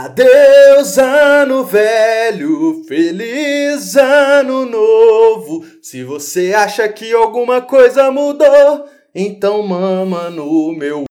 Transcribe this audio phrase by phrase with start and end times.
[0.00, 5.64] Adeus, ano velho, feliz ano novo.
[5.82, 11.02] Se você acha que alguma coisa mudou, então mama no meu.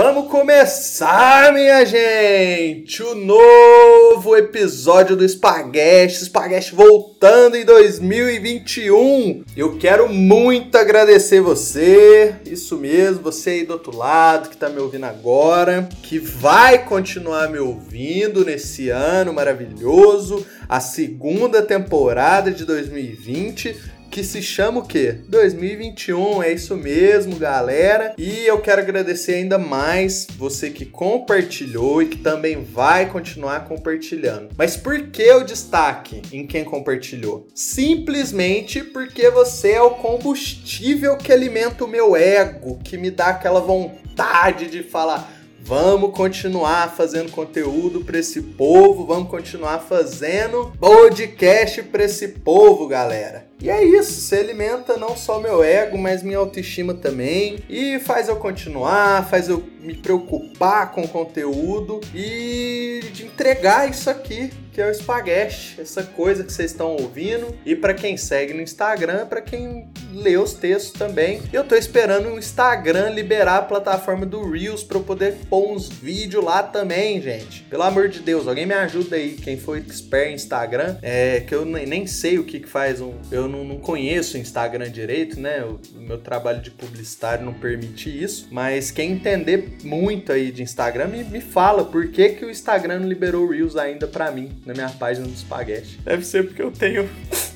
[0.00, 3.02] Vamos começar, minha gente!
[3.02, 9.42] O novo episódio do Spaghetti, Spaghetti voltando em 2021.
[9.56, 14.78] Eu quero muito agradecer você, isso mesmo, você aí do outro lado que tá me
[14.78, 23.98] ouvindo agora, que vai continuar me ouvindo nesse ano maravilhoso, a segunda temporada de 2020
[24.10, 25.18] que se chama o quê?
[25.28, 28.14] 2021, é isso mesmo, galera.
[28.16, 34.48] E eu quero agradecer ainda mais você que compartilhou e que também vai continuar compartilhando.
[34.56, 37.46] Mas por que o destaque em quem compartilhou?
[37.54, 43.60] Simplesmente porque você é o combustível que alimenta o meu ego, que me dá aquela
[43.60, 45.37] vontade de falar
[45.68, 53.47] Vamos continuar fazendo conteúdo para esse povo, vamos continuar fazendo podcast para esse povo, galera.
[53.60, 57.58] E é isso, você alimenta não só meu ego, mas minha autoestima também.
[57.68, 64.08] E faz eu continuar, faz eu me preocupar com o conteúdo e de entregar isso
[64.10, 67.52] aqui, que é o espaguete, essa coisa que vocês estão ouvindo.
[67.64, 71.42] E para quem segue no Instagram, para quem lê os textos também.
[71.52, 75.88] Eu tô esperando o Instagram liberar a plataforma do Reels para eu poder pôr uns
[75.88, 77.62] vídeos lá também, gente.
[77.64, 81.54] Pelo amor de Deus, alguém me ajuda aí, quem for expert em Instagram, é que
[81.54, 85.40] eu nem sei o que que faz um eu não, não conheço o Instagram direito,
[85.40, 85.64] né?
[85.64, 88.48] O, o, meu trabalho de publicitário não permite isso.
[88.50, 93.00] Mas quem entender muito aí de Instagram, me, me fala por que, que o Instagram
[93.00, 95.98] não liberou Reels ainda para mim, na minha página do Spaghetti.
[96.04, 97.08] Deve ser porque eu tenho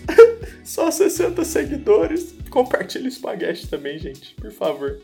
[0.64, 2.34] só 60 seguidores.
[2.50, 4.98] Compartilhe o Spaghetti também, gente, por favor.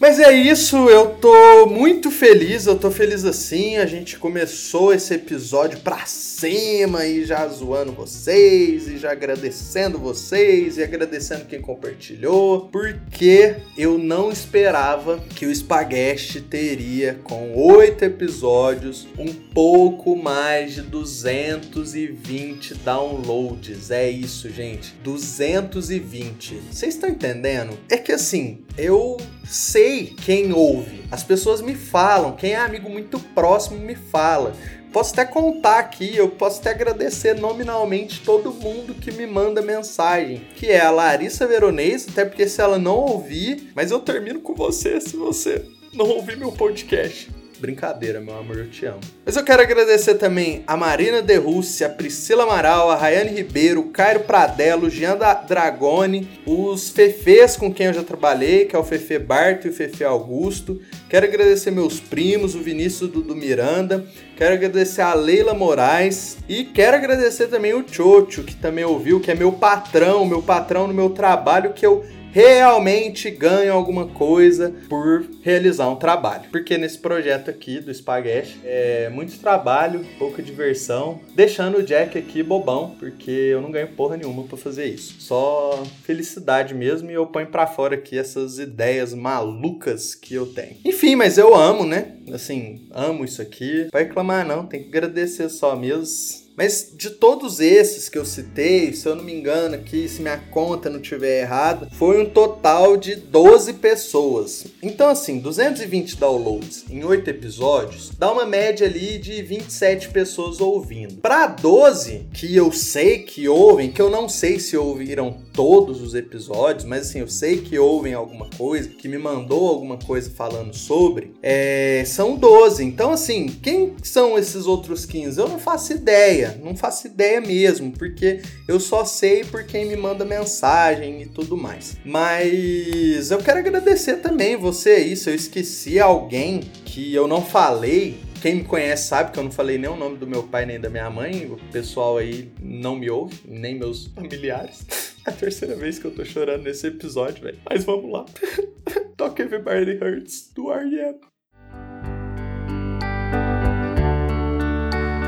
[0.00, 3.76] Mas é isso, eu tô muito feliz, eu tô feliz assim.
[3.76, 10.76] A gente começou esse episódio pra cima e já zoando vocês, e já agradecendo vocês,
[10.76, 19.06] e agradecendo quem compartilhou, porque eu não esperava que o Spaghetti teria, com oito episódios,
[19.16, 23.90] um pouco mais de 220 downloads.
[23.90, 26.60] É isso, gente, 220.
[26.70, 27.78] Vocês estão entendendo?
[27.88, 29.83] É que assim, eu sei
[30.24, 31.04] quem ouve.
[31.10, 34.54] As pessoas me falam, quem é amigo muito próximo me fala.
[34.92, 40.42] Posso até contar aqui, eu posso até agradecer nominalmente todo mundo que me manda mensagem,
[40.54, 44.54] que é a Larissa Veronese, até porque se ela não ouvir, mas eu termino com
[44.54, 47.28] você se você não ouvir meu podcast.
[47.58, 49.00] Brincadeira, meu amor, eu te amo.
[49.24, 53.80] Mas eu quero agradecer também a Marina De Rússia, a Priscila Amaral, a Rayane Ribeiro,
[53.80, 55.16] o Cairo Pradelo, o Jean
[55.46, 59.72] Dragone, os Fefês com quem eu já trabalhei, que é o Fefe Barto e o
[59.72, 60.80] Fefe Augusto.
[61.08, 64.04] Quero agradecer meus primos, o Vinícius do Miranda.
[64.36, 66.38] Quero agradecer a Leila Moraes.
[66.48, 70.88] E quero agradecer também o Chocho, que também ouviu, que é meu patrão, meu patrão
[70.88, 76.50] no meu trabalho, que eu realmente ganham alguma coisa por realizar um trabalho.
[76.50, 82.42] Porque nesse projeto aqui do Spaghetti é muito trabalho, pouca diversão, deixando o Jack aqui
[82.42, 85.14] bobão, porque eu não ganho porra nenhuma para fazer isso.
[85.20, 90.76] Só felicidade mesmo e eu ponho para fora aqui essas ideias malucas que eu tenho.
[90.84, 92.16] Enfim, mas eu amo, né?
[92.32, 93.86] Assim, amo isso aqui.
[93.92, 98.92] Vai reclamar não, tem que agradecer só mesmo mas de todos esses que eu citei,
[98.92, 102.96] se eu não me engano aqui, se minha conta não tiver errada, foi um total
[102.96, 104.66] de 12 pessoas.
[104.82, 111.20] Então assim, 220 downloads em 8 episódios, dá uma média ali de 27 pessoas ouvindo.
[111.20, 116.14] Para 12 que eu sei que ouvem, que eu não sei se ouviram todos os
[116.14, 120.74] episódios, mas assim, eu sei que ouvem alguma coisa, que me mandou alguma coisa falando
[120.74, 122.84] sobre, é, são 12.
[122.84, 125.40] Então assim, quem são esses outros 15?
[125.40, 129.96] Eu não faço ideia não faço ideia mesmo, porque eu só sei por quem me
[129.96, 131.96] manda mensagem e tudo mais.
[132.04, 138.16] Mas eu quero agradecer também você aí, se eu esqueci alguém que eu não falei,
[138.40, 140.80] quem me conhece sabe que eu não falei nem o nome do meu pai nem
[140.80, 141.46] da minha mãe.
[141.46, 144.84] O pessoal aí não me ouve, nem meus familiares.
[145.26, 147.58] É a terceira vez que eu tô chorando nesse episódio, velho.
[147.68, 148.26] Mas vamos lá.
[149.16, 151.18] Talk Everybody Hurts, do R.E.M.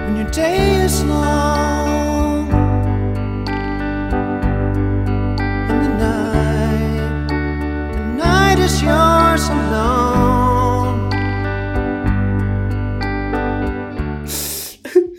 [0.04, 2.50] When your day is long
[5.70, 7.28] and the night,
[7.96, 11.08] the night is yours alone.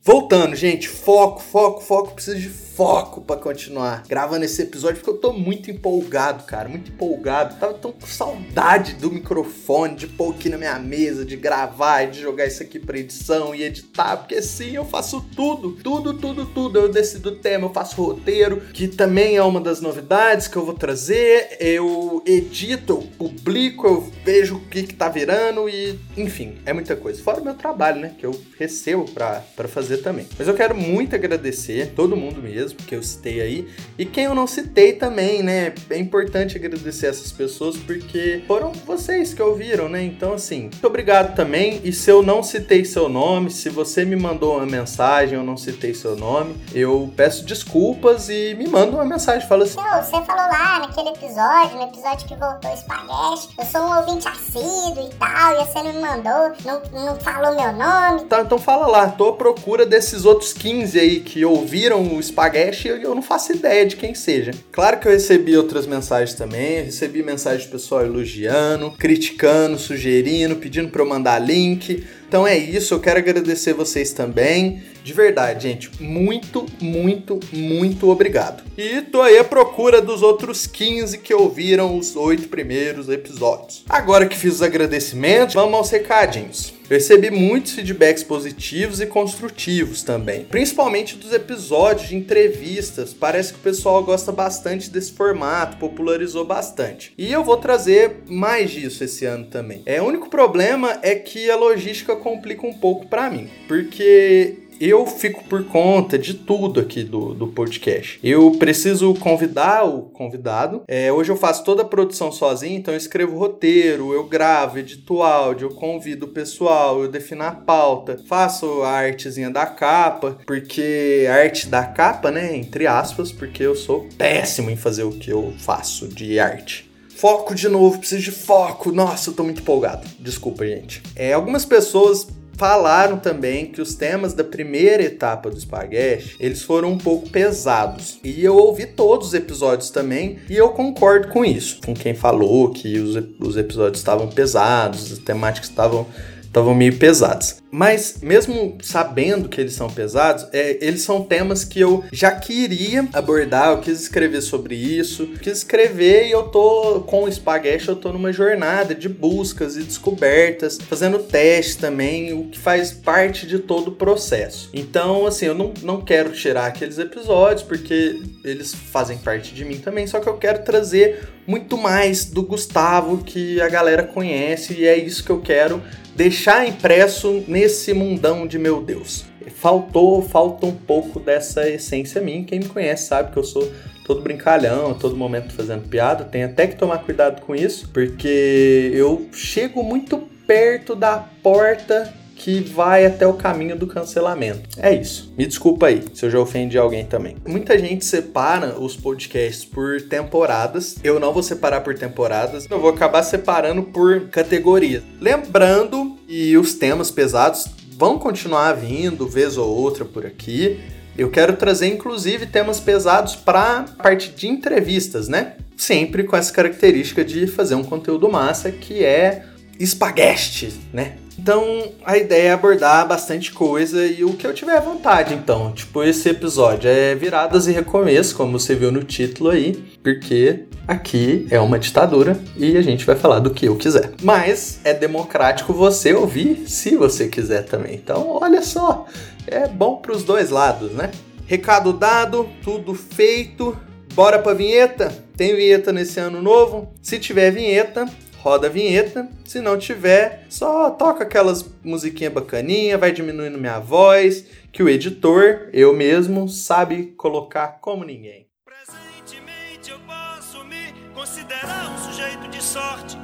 [0.00, 5.18] Voltando, gente, foco, foco, foco, preciso de foco para continuar gravando esse episódio, porque eu
[5.18, 7.58] tô muito empolgado, cara, muito empolgado.
[7.58, 12.20] Tava tão com saudade do microfone, de pôr aqui na minha mesa, de gravar, de
[12.20, 16.78] jogar isso aqui pra edição e editar, porque sim, eu faço tudo, tudo, tudo, tudo.
[16.78, 20.64] Eu decido o tema, eu faço roteiro, que também é uma das novidades que eu
[20.64, 21.56] vou trazer.
[21.60, 26.96] Eu edito, eu publico, eu vejo o que, que tá virando e, enfim, é muita
[26.96, 27.22] coisa.
[27.22, 30.26] Fora o meu trabalho, né, que eu recebo pra, pra fazer também.
[30.38, 33.68] Mas eu quero muito agradecer todo mundo mesmo que eu citei aí
[33.98, 35.72] e quem eu não citei também, né?
[35.90, 40.02] É importante agradecer essas pessoas porque foram vocês que ouviram, né?
[40.02, 41.80] Então, assim, muito obrigado também.
[41.84, 45.56] E se eu não citei seu nome, se você me mandou uma mensagem, eu não
[45.56, 49.46] citei seu nome, eu peço desculpas e me manda uma mensagem.
[49.48, 53.64] Fala assim: Então, você falou lá naquele episódio, no episódio que voltou o espaguete, eu
[53.64, 57.72] sou um ouvinte assíduo e tal, e você não me mandou, não, não falou meu
[57.72, 58.24] nome.
[58.26, 62.51] Tá, então fala lá, tô à procura desses outros 15 aí que ouviram o espaguete
[62.54, 64.52] e eu não faço ideia de quem seja.
[64.70, 70.88] Claro que eu recebi outras mensagens também, recebi mensagem do pessoal elogiando, criticando, sugerindo, pedindo
[70.88, 72.04] para eu mandar link.
[72.28, 74.82] Então é isso, eu quero agradecer vocês também.
[75.04, 78.62] De verdade, gente, muito, muito, muito obrigado.
[78.78, 83.84] E tô aí à procura dos outros 15 que ouviram os oito primeiros episódios.
[83.88, 86.72] Agora que fiz os agradecimentos, vamos aos recadinhos.
[86.92, 93.14] Eu recebi muitos feedbacks positivos e construtivos também, principalmente dos episódios de entrevistas.
[93.14, 97.14] Parece que o pessoal gosta bastante desse formato, popularizou bastante.
[97.16, 99.80] E eu vou trazer mais disso esse ano também.
[99.86, 105.06] É, o único problema é que a logística complica um pouco para mim, porque eu
[105.06, 108.18] fico por conta de tudo aqui do, do podcast.
[108.22, 110.82] Eu preciso convidar o convidado.
[110.88, 115.22] É, hoje eu faço toda a produção sozinho, então eu escrevo roteiro, eu gravo, edito
[115.22, 121.26] áudio, eu convido o pessoal, eu defino a pauta, faço a artezinha da capa, porque
[121.28, 125.30] a arte da capa, né, entre aspas, porque eu sou péssimo em fazer o que
[125.30, 126.90] eu faço de arte.
[127.08, 128.90] Foco de novo, preciso de foco.
[128.90, 130.08] Nossa, eu tô muito empolgado.
[130.18, 131.00] Desculpa, gente.
[131.14, 132.26] É, algumas pessoas
[132.56, 138.18] falaram também que os temas da primeira etapa do Spaghetti, eles foram um pouco pesados.
[138.22, 141.80] E eu ouvi todos os episódios também e eu concordo com isso.
[141.84, 146.06] Com quem falou que os, os episódios estavam pesados, as temáticas estavam
[146.52, 147.62] estavam meio pesadas.
[147.70, 153.08] Mas mesmo sabendo que eles são pesados, é, eles são temas que eu já queria
[153.14, 157.96] abordar, eu quis escrever sobre isso, quis escrever e eu tô com o Spaghetti, eu
[157.96, 163.58] tô numa jornada de buscas e descobertas, fazendo testes também, o que faz parte de
[163.58, 164.68] todo o processo.
[164.74, 169.78] Então, assim, eu não, não quero tirar aqueles episódios, porque eles fazem parte de mim
[169.78, 174.86] também, só que eu quero trazer muito mais do Gustavo que a galera conhece e
[174.86, 175.82] é isso que eu quero
[176.14, 179.24] deixar impresso nesse mundão de meu Deus.
[179.56, 182.44] Faltou, falta um pouco dessa essência minha.
[182.44, 183.70] Quem me conhece sabe que eu sou
[184.04, 186.24] todo brincalhão, a todo momento fazendo piada.
[186.24, 192.12] Tem até que tomar cuidado com isso, porque eu chego muito perto da porta
[192.42, 194.68] que vai até o caminho do cancelamento.
[194.76, 195.32] É isso.
[195.38, 197.36] Me desculpa aí se eu já ofendi alguém também.
[197.46, 200.96] Muita gente separa os podcasts por temporadas.
[201.04, 202.66] Eu não vou separar por temporadas.
[202.68, 205.04] Eu vou acabar separando por categorias.
[205.20, 207.66] Lembrando que os temas pesados
[207.96, 210.80] vão continuar vindo vez ou outra por aqui.
[211.16, 215.52] Eu quero trazer inclusive temas pesados para a parte de entrevistas, né?
[215.76, 219.44] Sempre com essa característica de fazer um conteúdo massa que é
[219.78, 221.18] espaguete, né?
[221.38, 225.72] Então a ideia é abordar bastante coisa e o que eu tiver vontade, então.
[225.72, 231.46] Tipo, esse episódio é viradas e recomeço, como você viu no título aí, porque aqui
[231.50, 234.12] é uma ditadura e a gente vai falar do que eu quiser.
[234.22, 237.94] Mas é democrático você ouvir se você quiser também.
[237.94, 239.06] Então, olha só,
[239.46, 241.10] é bom para os dois lados, né?
[241.46, 243.76] Recado dado, tudo feito.
[244.14, 245.12] Bora pra vinheta?
[245.36, 246.92] Tem vinheta nesse ano novo?
[247.00, 248.06] Se tiver vinheta,
[248.42, 249.28] roda a vinheta.
[249.44, 255.68] Se não tiver, só toca aquelas musiquinhas bacaninha, vai diminuindo minha voz, que o editor,
[255.72, 258.48] eu mesmo, sabe colocar como ninguém.
[258.64, 263.16] Presentemente eu posso me considerar um sujeito de sorte,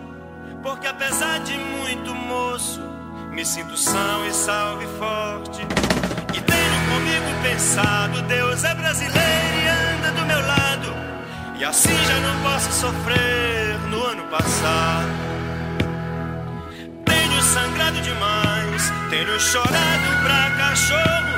[0.62, 2.80] porque apesar de muito moço,
[3.32, 5.62] me sinto são e salve forte.
[6.30, 11.17] E tenho comigo pensado, Deus é brasileiro e anda do meu lado,
[11.58, 15.08] e assim já não posso sofrer no ano passado.
[17.04, 21.37] Tenho sangrado demais, tenho chorado pra cachorro.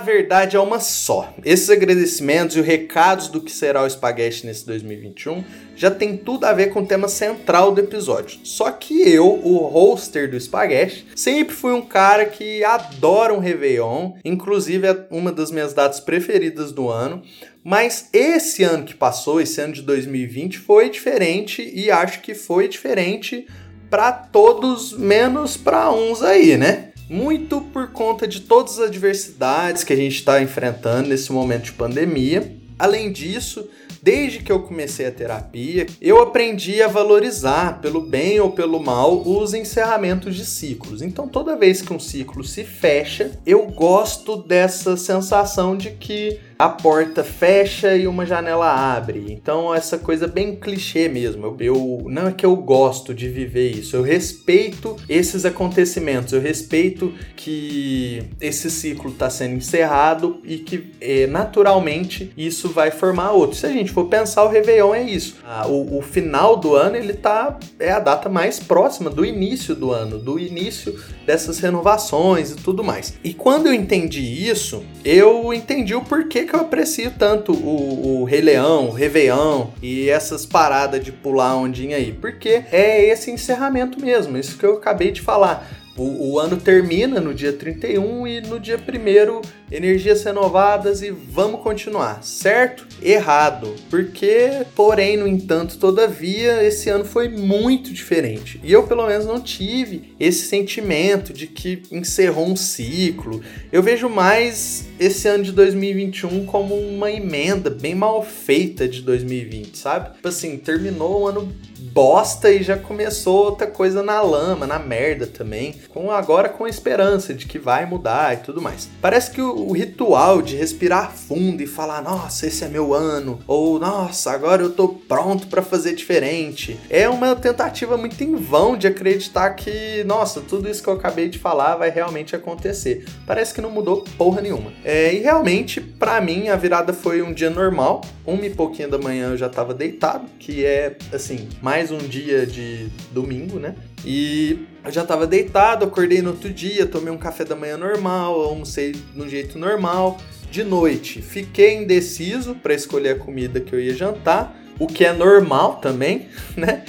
[0.00, 1.32] Verdade é uma só.
[1.44, 5.44] Esses agradecimentos e os recados do que será o Spaghetti nesse 2021
[5.76, 8.40] já tem tudo a ver com o tema central do episódio.
[8.42, 14.14] Só que eu, o hoster do Spaghetti, sempre fui um cara que adora um Réveillon,
[14.24, 17.22] inclusive é uma das minhas datas preferidas do ano.
[17.62, 22.68] Mas esse ano que passou, esse ano de 2020, foi diferente e acho que foi
[22.68, 23.46] diferente
[23.90, 26.89] para todos, menos para uns aí, né?
[27.10, 31.72] Muito por conta de todas as adversidades que a gente está enfrentando nesse momento de
[31.72, 32.56] pandemia.
[32.78, 33.68] Além disso,
[34.00, 39.26] desde que eu comecei a terapia, eu aprendi a valorizar, pelo bem ou pelo mal,
[39.26, 41.02] os encerramentos de ciclos.
[41.02, 46.68] Então, toda vez que um ciclo se fecha, eu gosto dessa sensação de que a
[46.68, 49.24] porta fecha e uma janela abre.
[49.30, 51.46] Então, essa coisa bem clichê mesmo.
[51.46, 56.40] Eu, eu, não é que eu gosto de viver isso, eu respeito esses acontecimentos, eu
[56.40, 63.56] respeito que esse ciclo está sendo encerrado e que é, naturalmente isso vai formar outro.
[63.56, 65.36] Se a gente for pensar, o Réveillon é isso.
[65.42, 69.74] Ah, o, o, final do ano ele tá é a data mais próxima do início
[69.74, 73.14] do ano, do início dessas renovações e tudo mais.
[73.24, 78.24] E quando eu entendi isso, eu entendi o porquê que eu aprecio tanto o, o
[78.24, 82.12] Rei Leão, o Réveillon e essas paradas de pular ondinha aí.
[82.12, 85.79] Porque é esse encerramento mesmo, isso que eu acabei de falar.
[85.96, 91.60] O, o, ano termina no dia 31 e no dia 1 energias renovadas e vamos
[91.62, 92.86] continuar, certo?
[93.02, 98.60] Errado, porque, porém, no entanto, todavia, esse ano foi muito diferente.
[98.62, 103.42] E eu, pelo menos, não tive esse sentimento de que encerrou um ciclo.
[103.72, 109.76] Eu vejo mais esse ano de 2021 como uma emenda bem mal feita de 2020,
[109.76, 110.14] sabe?
[110.14, 111.52] Tipo assim, terminou o ano
[111.92, 115.74] bosta e já começou outra coisa na lama, na merda também.
[115.88, 118.88] Com agora com a esperança de que vai mudar e tudo mais.
[119.00, 123.40] Parece que o, o ritual de respirar fundo e falar, nossa, esse é meu ano,
[123.46, 128.76] ou nossa, agora eu tô pronto para fazer diferente, é uma tentativa muito em vão
[128.76, 133.04] de acreditar que, nossa, tudo isso que eu acabei de falar vai realmente acontecer.
[133.26, 134.72] Parece que não mudou porra nenhuma.
[134.84, 138.98] É, e realmente, para mim, a virada foi um dia normal, uma e pouquinho da
[138.98, 143.74] manhã eu já tava deitado, que é assim, mais um dia de domingo, né?
[144.04, 148.40] E eu já tava deitado, acordei no outro dia, tomei um café da manhã normal,
[148.40, 150.18] almocei no jeito normal.
[150.50, 155.12] De noite, fiquei indeciso para escolher a comida que eu ia jantar, o que é
[155.12, 156.84] normal também, né?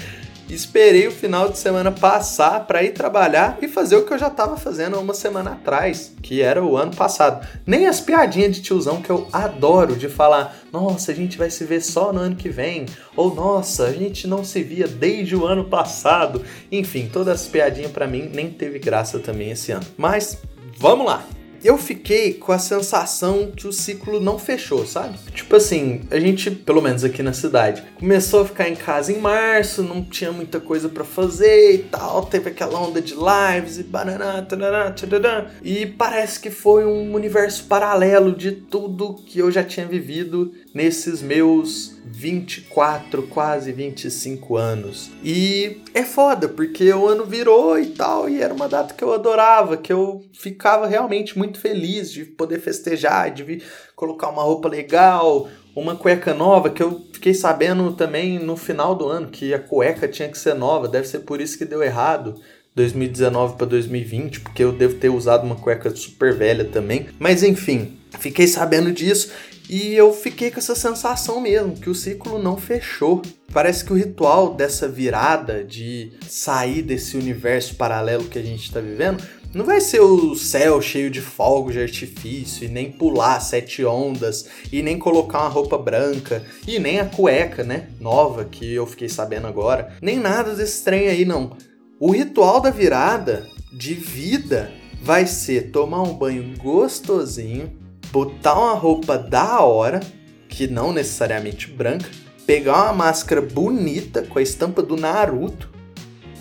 [0.51, 4.27] Esperei o final de semana passar para ir trabalhar e fazer o que eu já
[4.27, 7.47] estava fazendo uma semana atrás, que era o ano passado.
[7.65, 11.63] Nem as piadinhas de tiozão que eu adoro de falar, nossa, a gente vai se
[11.63, 15.45] ver só no ano que vem, ou nossa, a gente não se via desde o
[15.45, 16.43] ano passado.
[16.69, 19.85] Enfim, todas as piadinhas para mim nem teve graça também esse ano.
[19.97, 20.37] Mas
[20.77, 21.25] vamos lá
[21.63, 25.17] eu fiquei com a sensação que o ciclo não fechou, sabe?
[25.33, 29.19] Tipo assim, a gente, pelo menos aqui na cidade, começou a ficar em casa em
[29.19, 33.83] março, não tinha muita coisa para fazer e tal, teve aquela onda de lives e
[33.83, 39.63] bananá, tarará, tarará, e parece que foi um universo paralelo de tudo que eu já
[39.63, 45.11] tinha vivido nesses meus 24, quase 25 anos.
[45.23, 49.13] E é foda, porque o ano virou e tal, e era uma data que eu
[49.13, 53.61] adorava, que eu ficava realmente muito feliz de poder festejar, de
[53.95, 59.07] colocar uma roupa legal, uma cueca nova, que eu fiquei sabendo também no final do
[59.07, 62.35] ano que a cueca tinha que ser nova, deve ser por isso que deu errado.
[62.73, 67.07] 2019 para 2020, porque eu devo ter usado uma cueca super velha também.
[67.19, 69.31] Mas enfim, fiquei sabendo disso
[69.69, 73.21] e eu fiquei com essa sensação mesmo, que o ciclo não fechou.
[73.53, 78.79] Parece que o ritual dessa virada de sair desse universo paralelo que a gente está
[78.79, 83.83] vivendo não vai ser o céu cheio de fogos de artifício, e nem pular sete
[83.83, 87.89] ondas, e nem colocar uma roupa branca, e nem a cueca, né?
[87.99, 89.93] Nova, que eu fiquei sabendo agora.
[90.01, 91.57] Nem nada desse trem aí, não.
[91.99, 97.71] O ritual da virada de vida vai ser tomar um banho gostosinho,
[98.11, 100.01] botar uma roupa da hora,
[100.49, 102.09] que não necessariamente branca,
[102.45, 105.69] pegar uma máscara bonita com a estampa do Naruto,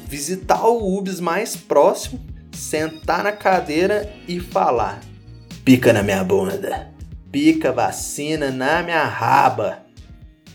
[0.06, 2.20] visitar o UBS mais próximo,
[2.52, 5.00] sentar na cadeira e falar:
[5.64, 6.90] pica na minha bunda,
[7.30, 9.78] pica vacina na minha raba.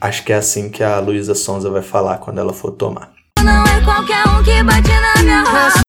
[0.01, 3.13] Acho que é assim que a Luísa Sonza vai falar quando ela for tomar.
[3.41, 5.85] Não é qualquer um que bate na minha raba.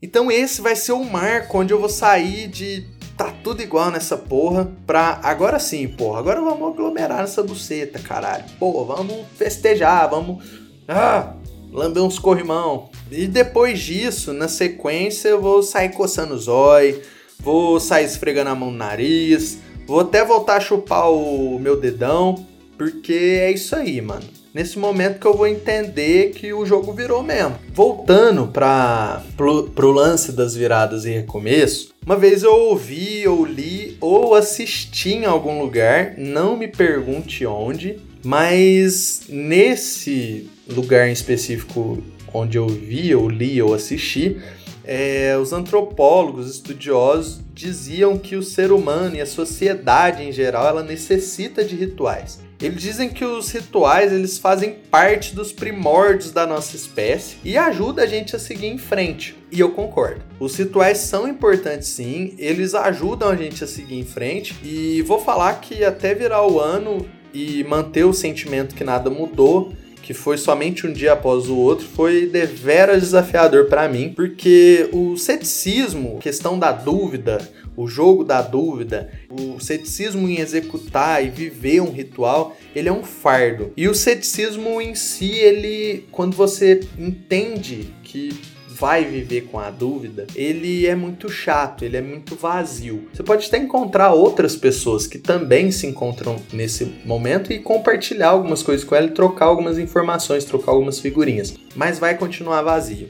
[0.00, 4.16] Então esse vai ser o marco onde eu vou sair de tá tudo igual nessa
[4.16, 6.18] porra pra agora sim, porra.
[6.18, 8.44] Agora vamos aglomerar nessa buceta, caralho.
[8.58, 10.44] Pô, vamos festejar, vamos.
[10.88, 11.34] Ah,
[11.72, 12.90] lamber uns corrimão.
[13.10, 17.06] E depois disso, na sequência, eu vou sair coçando os olhos,
[17.40, 22.46] vou sair esfregando a mão no nariz, vou até voltar a chupar o meu dedão,
[22.76, 24.43] porque é isso aí, mano.
[24.54, 27.58] Nesse momento que eu vou entender que o jogo virou mesmo.
[27.72, 34.32] Voltando para pro lance das viradas e recomeço, uma vez eu ouvi, ou li, ou
[34.32, 42.00] assisti em algum lugar, não me pergunte onde, mas nesse lugar em específico
[42.32, 44.40] onde eu vi, ou li, ou assisti,
[44.84, 50.82] é, os antropólogos, estudiosos diziam que o ser humano e a sociedade em geral ela
[50.84, 52.38] necessita de rituais.
[52.64, 58.02] Eles dizem que os rituais eles fazem parte dos primórdios da nossa espécie e ajuda
[58.02, 59.36] a gente a seguir em frente.
[59.52, 60.22] E eu concordo.
[60.40, 65.20] Os rituais são importantes sim, eles ajudam a gente a seguir em frente e vou
[65.20, 70.38] falar que até virar o ano e manter o sentimento que nada mudou, que foi
[70.38, 76.58] somente um dia após o outro, foi deveras desafiador para mim, porque o ceticismo, questão
[76.58, 82.88] da dúvida, o jogo da dúvida, o ceticismo em executar e viver um ritual, ele
[82.88, 83.72] é um fardo.
[83.76, 88.30] E o ceticismo em si, ele, quando você entende que
[88.74, 93.08] vai viver com a dúvida, ele é muito chato, ele é muito vazio.
[93.12, 98.62] Você pode até encontrar outras pessoas que também se encontram nesse momento e compartilhar algumas
[98.62, 103.08] coisas com ela trocar algumas informações, trocar algumas figurinhas, mas vai continuar vazio.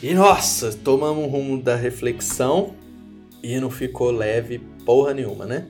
[0.00, 2.74] E nossa, tomamos um rumo da reflexão
[3.42, 5.66] e não ficou leve porra nenhuma, né?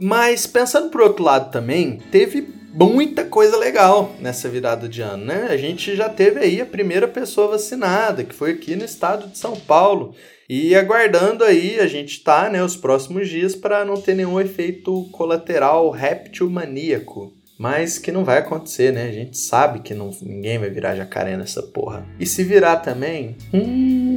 [0.00, 5.48] Mas pensando por outro lado também, teve muita coisa legal nessa virada de ano, né?
[5.50, 9.38] A gente já teve aí a primeira pessoa vacinada, que foi aqui no estado de
[9.38, 10.14] São Paulo.
[10.48, 15.08] E aguardando aí, a gente tá, né, os próximos dias para não ter nenhum efeito
[15.12, 17.32] colateral réptil maníaco.
[17.58, 19.08] Mas que não vai acontecer, né?
[19.08, 22.04] A gente sabe que não, ninguém vai virar jacaré nessa porra.
[22.18, 24.11] E se virar também, hum,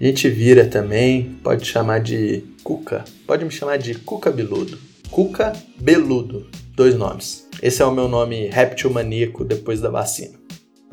[0.00, 3.04] a gente vira também, pode chamar de Cuca.
[3.26, 4.78] Pode me chamar de Cuca Beludo.
[5.10, 6.46] Cuca Beludo.
[6.74, 7.48] Dois nomes.
[7.62, 10.43] Esse é o meu nome réptil maníaco depois da vacina.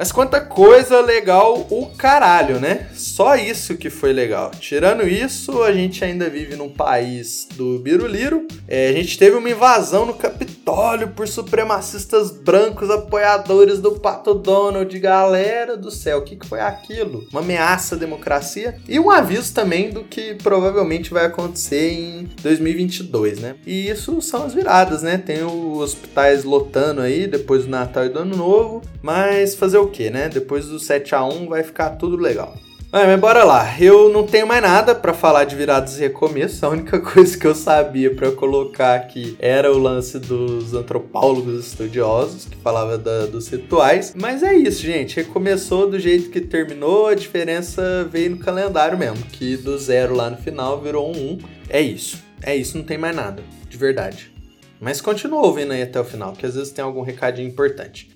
[0.01, 2.87] Mas quanta coisa legal o caralho, né?
[2.95, 4.49] Só isso que foi legal.
[4.59, 8.47] Tirando isso, a gente ainda vive num país do Biruliro.
[8.67, 14.97] É, a gente teve uma invasão no Capitólio por supremacistas brancos apoiadores do Pato Donald.
[14.97, 17.27] Galera do céu, o que, que foi aquilo?
[17.31, 23.39] Uma ameaça à democracia e um aviso também do que provavelmente vai acontecer em 2022,
[23.39, 23.55] né?
[23.67, 25.19] E isso são as viradas, né?
[25.19, 29.90] Tem os hospitais lotando aí depois do Natal e do Ano Novo, mas fazer o
[29.91, 30.29] que, né?
[30.29, 32.55] Depois do 7 a 1 vai ficar tudo legal.
[32.91, 33.75] mas bora lá.
[33.79, 36.65] Eu não tenho mais nada para falar de viradas e recomeço.
[36.65, 42.45] A única coisa que eu sabia para colocar aqui era o lance dos antropólogos estudiosos,
[42.45, 44.13] que falava da, dos rituais.
[44.19, 45.17] Mas é isso, gente.
[45.17, 47.07] Recomeçou do jeito que terminou.
[47.07, 51.37] A diferença veio no calendário mesmo, que do zero lá no final virou um 1.
[51.69, 52.23] É isso.
[52.41, 53.43] É isso, não tem mais nada.
[53.69, 54.31] De verdade.
[54.81, 58.09] Mas continua ouvindo aí até o final, que às vezes tem algum recadinho importante.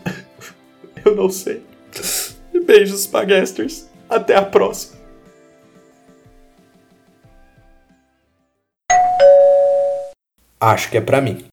[1.04, 1.62] Eu não sei.
[2.64, 3.88] Beijos, Spagasters.
[4.08, 5.03] Até a próxima.
[10.66, 11.44] Acho que é para mim.